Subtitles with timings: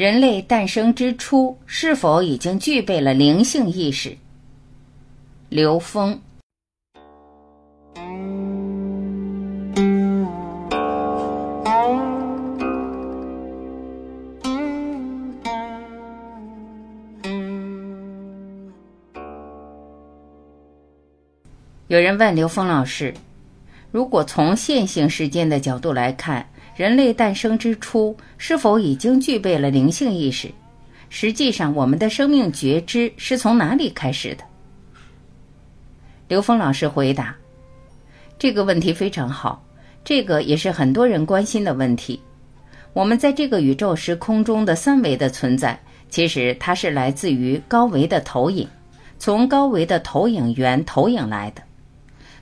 [0.00, 4.16] 人类诞生之初，是否已经具备了灵性意识？
[5.50, 6.18] 刘峰。
[21.88, 23.12] 有人问刘峰老师
[23.92, 26.48] ：“如果从线性时间的角度来看，
[26.80, 30.50] 人类诞生之初是否已经具备了灵性意识？
[31.10, 34.44] 实际上，我们的生命觉知是从哪里开始的？”
[36.26, 37.36] 刘峰老师回答
[38.40, 39.62] ：“这个问题非常好，
[40.02, 42.18] 这个也是很多人关心的问题。
[42.94, 48.66] 我们在这个宇宙时空中的三维的存在，其实它是来自于高维的投影，
[49.18, 51.60] 从高维的投影源投影来的。”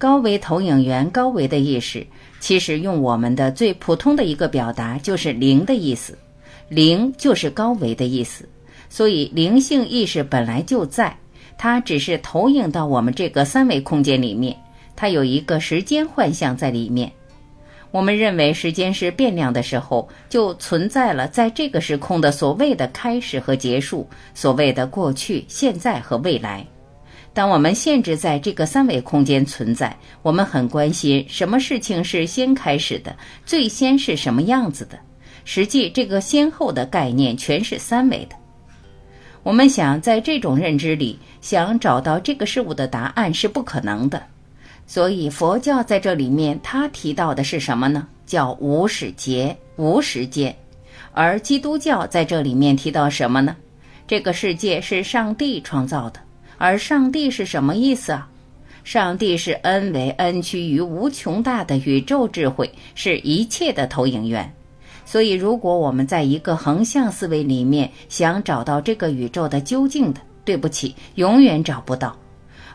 [0.00, 2.06] 高维投影源，高维的意识，
[2.40, 6.16] 其实用我们的最普通的一个表达就是“灵”的意思
[6.70, 8.48] ，“灵”就是高维的意思。
[8.88, 11.14] 所以灵性意识本来就在，
[11.58, 14.56] 它只是投影到我们这个三维空间里面，
[14.96, 17.12] 它有一个时间幻象在里面。
[17.90, 26.66] 我们认为时间是变量的时候，就存在了在这个时空的所谓的开始和结束，所谓的过去、现在和未来。
[27.32, 34.98] 当我们限制在这个三维空间存在，我们很关心什么事情是先开始的，最先是什么样子的。
[35.44, 38.36] 实际这个先后的概念全是三维的。
[39.42, 44.22] 我们想在这种认知里想找到这个事物的答案是不可能的。
[44.86, 48.06] 所以佛教在这里面他提到的是什么呢？
[48.26, 50.54] 叫无始劫、无时间。
[51.12, 53.56] 而基督教在这里面提到什么呢？
[54.06, 56.20] 这个世界是上帝创造的。
[56.60, 58.28] 而上帝是什么意思啊？
[58.84, 64.52] 上帝是 n 为 n 趋于无穷大的宇宙智慧，是一切的投影源。
[65.06, 72.14] 所以，如果我们在一个横向思维里面想找到这个宇宙的究竟的，对不起，永远找不到。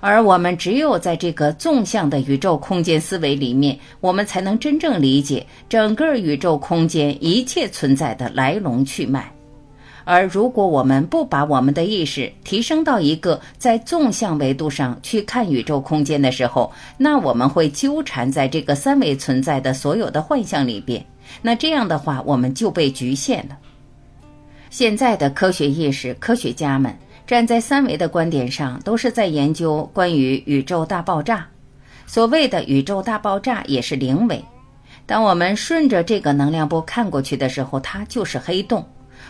[0.00, 9.30] 而我们只有在这个纵向的宇宙空间思维里面，我们才能真正理解整个宇宙空间一切存在的来龙去脉。
[10.04, 21.04] 而如果我们不把我们的意识提升到一个在纵向维度上去看宇宙空间的时候，那我们会纠缠在这个三维存在的所有的幻象里边。
[21.40, 23.56] 那这样的话，我们就被局限了。
[24.70, 26.94] 现在的科学意识科学家们
[27.26, 31.46] 站在三维的观点上，都是在研究关于宇宙大爆炸。
[32.06, 34.44] 所谓的宇宙大爆炸也是零维。
[35.06, 38.86] 当我们顺着这个能量波看过去的时候，它就是黑洞。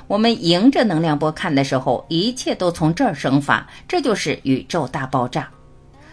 [0.07, 5.49] 我们迎着能量波看的时候，一切都从这儿生发，这就是宇宙大爆炸。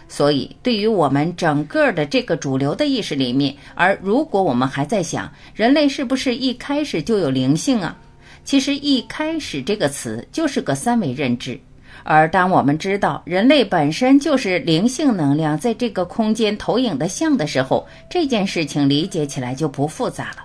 [0.08, 7.96] 所以，对于我们整个的这个主流的意识里面，而如果我们还在想人类是不是一开始就有灵性啊？
[8.44, 11.58] 其实“一开始”这个词就是个三维认知。
[12.04, 20.44] 而当我们知道人类本身就是灵性能量在这个空间投影的像的时候，这件事情理解起来就不复杂了。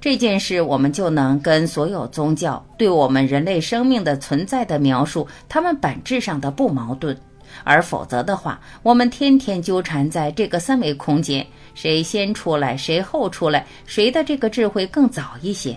[0.00, 7.16] 这件事，我们就能跟所有宗教对我们人类生命的存在的描述，它们本质上的不矛盾。
[7.64, 15.76] 而否则的话，我们天天纠缠在这个三维空间，谁先出来，谁后出来，谁的这个智慧更早一些？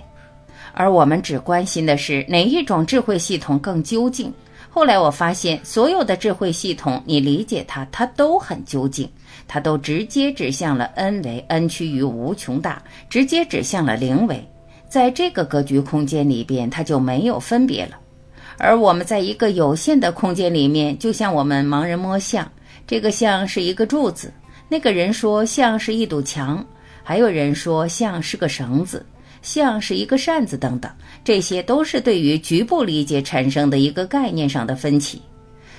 [0.74, 4.32] 而我们只关心的是哪一种智慧系统更究竟。
[4.70, 9.10] 后来我发现，所有的智慧系统，你理解它，它都很究竟。
[9.48, 14.48] 它都直接指向了 n 为 n 趋于无穷大，直接指向了零维，
[14.88, 17.98] 在这个格局空间里边，它就没有分别了。
[18.60, 22.50] 而我们在一个有限的空间里面，就像我们盲人摸象，
[22.86, 24.32] 这个象是一个柱子，
[24.68, 26.64] 那个人说象是一堵墙，
[27.02, 29.04] 还有人说象是个绳子，
[29.42, 30.92] 像是一个扇子等等，
[31.24, 35.22] 这些都是对于局部理解产生的一个概念上的分歧。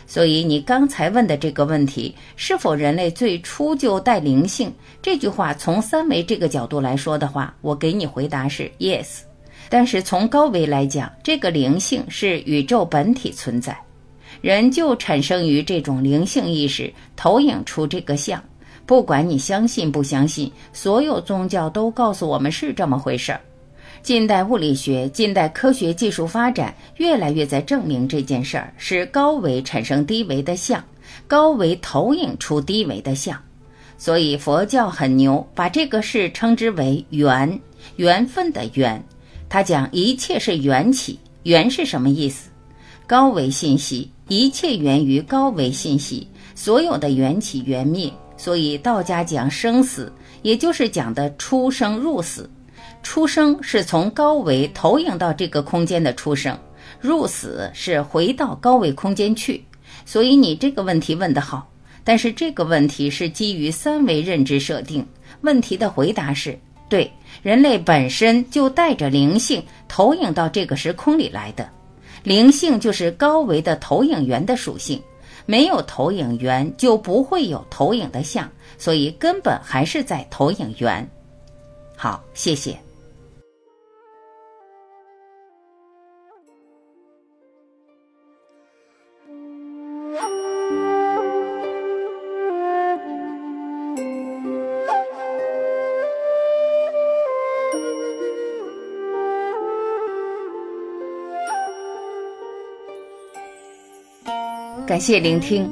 [0.06, 4.72] 所以你刚才问的这个问题，是否人类最初就带灵性？
[5.00, 9.21] 这句话从三维这个角度来说的话，我给你回答是 yes。
[9.69, 13.78] 但是从高维来讲，这个灵性是宇宙本体存在，
[14.41, 18.42] 人就产生于这种灵性意识投影出这个像。
[18.86, 23.41] 不管你相信不相信，所有宗教都告诉我们是这么回事儿。
[24.02, 30.82] 近代物理学、近代科学技术发展，越来越在证明这件事儿是高维产生低维的像，
[31.26, 33.38] 高维投影出低维的像。
[33.98, 37.60] 所以佛教很牛，把这个事称之为缘，
[37.97, 39.02] 缘分的缘。
[39.50, 42.48] 他讲一切是缘起，缘是什么意思？
[43.06, 48.10] 高维信息，一切源于高维信息，所有的缘起缘灭。
[48.38, 50.10] 所以道家讲生死，
[50.41, 52.48] 也就是讲的出生入死。
[53.02, 56.58] 出生是从高维投影到这个空间的出生，
[57.00, 59.64] 入死是回到高维空间去。
[60.04, 61.68] 所以你这个问题问得好，
[62.04, 65.06] 但是这个问题是基于三维认知设定。
[65.42, 66.58] 问题的回答是
[66.88, 67.10] 对，
[67.42, 71.68] 人类本身就带着灵性投影到这个时空里来的，
[72.22, 75.00] 灵性就是高维的投影源的属性。
[75.46, 78.48] 没有投影源，就不会有投影的像，
[78.78, 81.08] 所以根本还是在投影源。
[81.96, 82.78] 好，谢谢。
[104.91, 105.71] 感谢聆听，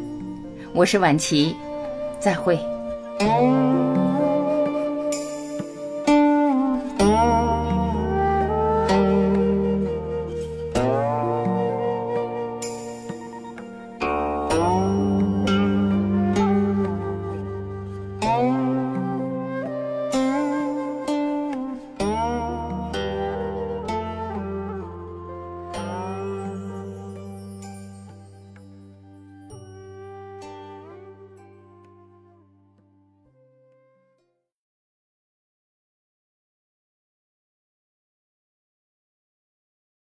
[0.73, 1.53] 我是晚琪，
[2.21, 2.57] 再会。